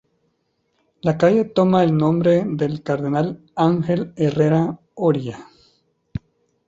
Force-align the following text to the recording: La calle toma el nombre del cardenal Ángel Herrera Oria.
La 1.03 1.15
calle 1.19 1.45
toma 1.45 1.83
el 1.83 1.95
nombre 1.95 2.43
del 2.49 2.81
cardenal 2.81 3.39
Ángel 3.55 4.13
Herrera 4.15 4.79
Oria. 4.95 5.47